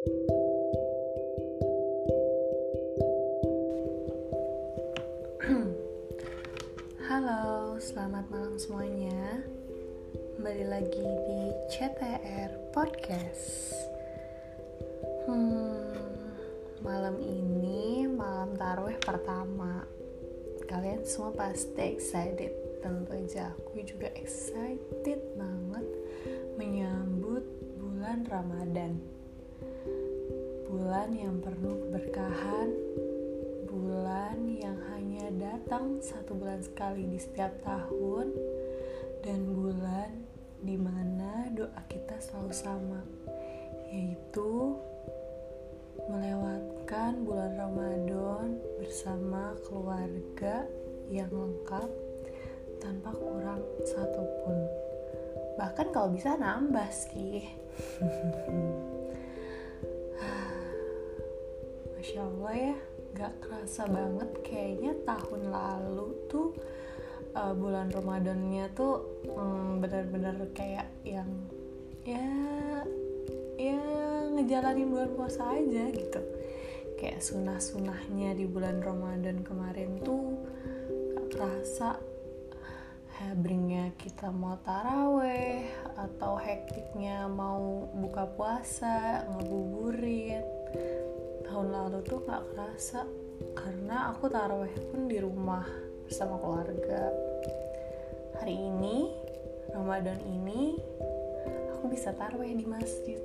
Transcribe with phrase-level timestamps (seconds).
[7.04, 9.44] Halo, selamat malam semuanya.
[10.40, 13.76] Kembali lagi di CTR Podcast.
[15.28, 15.92] Hmm,
[16.80, 19.84] malam ini malam taruh pertama.
[20.64, 22.80] Kalian semua pasti excited.
[22.80, 25.84] Tentu aja aku juga excited banget
[26.56, 27.44] menyambut
[27.76, 29.19] bulan Ramadan.
[30.80, 32.72] Bulan yang penuh keberkahan,
[33.68, 38.32] bulan yang hanya datang satu bulan sekali di setiap tahun,
[39.20, 40.24] dan bulan
[40.64, 43.04] di mana doa kita selalu sama,
[43.92, 44.80] yaitu
[46.08, 50.64] melewatkan bulan Ramadan bersama keluarga
[51.12, 51.92] yang lengkap
[52.80, 54.56] tanpa kurang satupun.
[55.60, 57.44] Bahkan kalau bisa nambah sih.
[62.00, 62.76] Masya Allah ya,
[63.12, 64.30] gak kerasa banget.
[64.40, 66.56] Kayaknya tahun lalu tuh
[67.36, 69.04] uh, bulan Ramadannya tuh
[69.36, 71.28] um, bener-bener kayak yang
[72.08, 72.24] ya
[73.60, 73.84] ya
[74.32, 76.24] ngejalanin bulan puasa aja gitu.
[76.96, 80.40] Kayak sunah-sunahnya di bulan Ramadan kemarin tuh
[81.12, 82.00] gak kerasa.
[83.20, 85.68] Hebringnya kita mau taraweh
[86.00, 90.48] atau hektiknya mau buka puasa ngabuburit
[91.50, 93.02] tahun lalu tuh gak kerasa
[93.58, 95.66] karena aku taraweh pun di rumah
[96.06, 97.10] bersama keluarga.
[98.38, 99.10] Hari ini
[99.74, 100.78] Ramadan ini
[101.74, 103.18] aku bisa taraweh di masjid.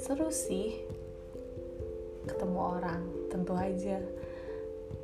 [0.00, 0.80] Seru sih
[2.24, 4.00] ketemu orang tentu aja.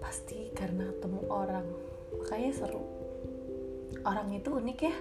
[0.00, 1.68] Pasti karena ketemu orang
[2.16, 2.80] makanya seru.
[4.08, 4.96] Orang itu unik ya.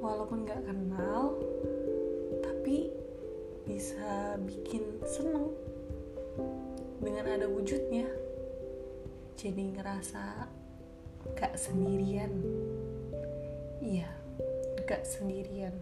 [0.00, 1.36] Walaupun gak kenal
[2.40, 2.88] tapi
[3.68, 5.52] bisa bikin seneng
[7.04, 8.08] dengan ada wujudnya.
[9.36, 10.48] Jadi ngerasa
[11.36, 12.32] gak sendirian.
[13.84, 14.08] Iya
[14.88, 15.76] gak sendirian.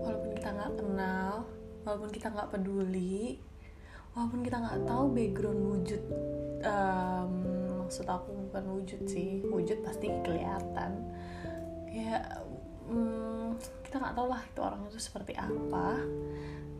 [0.00, 1.44] Walaupun kita nggak kenal
[1.82, 3.42] walaupun kita nggak peduli
[4.14, 6.02] walaupun kita nggak tahu background wujud
[6.62, 7.32] um,
[7.82, 11.04] maksud aku bukan wujud sih wujud pasti kelihatan.
[11.92, 12.24] Ya
[12.88, 13.54] um,
[13.84, 16.00] kita nggak tahu lah itu orang itu seperti apa.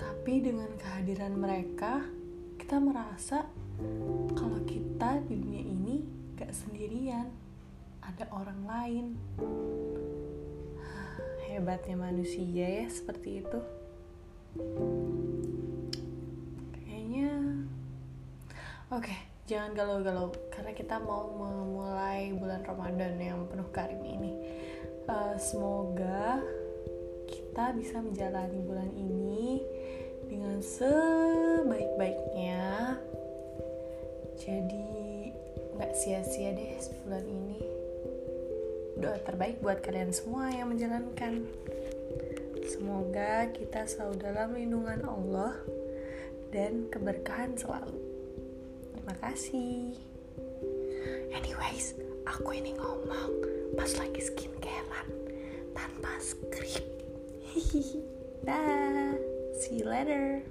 [0.01, 2.03] Tapi dengan kehadiran mereka
[2.59, 3.47] kita merasa
[4.35, 5.97] kalau kita di dunia ini
[6.39, 7.29] gak sendirian
[8.03, 9.07] ada orang lain.
[11.47, 13.61] Hebatnya manusia ya seperti itu.
[16.73, 17.29] Kayaknya
[18.89, 24.33] oke okay, jangan galau-galau karena kita mau memulai bulan Ramadan yang penuh karim ini
[25.09, 26.43] uh, semoga
[27.31, 29.63] kita bisa menjalani bulan ini
[30.29, 32.97] dengan sebaik-baiknya
[34.37, 35.33] jadi
[35.79, 36.77] nggak sia-sia deh
[37.07, 37.83] bulan ini
[39.03, 41.43] doa terbaik buat kalian semua yang menjalankan.
[42.63, 45.59] Semoga kita selalu dalam lindungan Allah
[46.55, 47.99] dan keberkahan selalu.
[48.95, 49.99] Terima kasih.
[51.35, 55.09] Anyways, aku ini ngomong pas lagi skincarean
[55.73, 56.85] tanpa skrip.
[58.47, 59.17] Dah,
[59.57, 60.43] see you later.